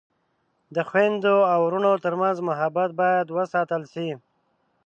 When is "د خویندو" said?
0.75-1.35